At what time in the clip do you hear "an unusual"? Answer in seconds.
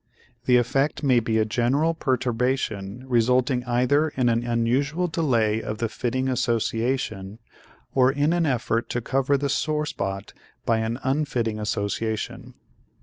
4.29-5.07